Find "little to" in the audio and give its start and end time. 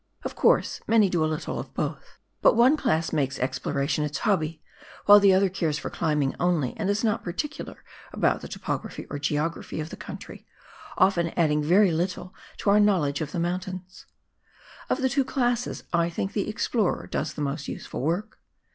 11.91-12.71